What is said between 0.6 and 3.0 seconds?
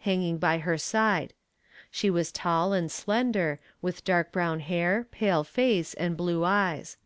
side. She was tall and